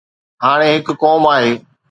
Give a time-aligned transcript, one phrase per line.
[0.43, 1.53] هاڻي هڪ قوم آهي.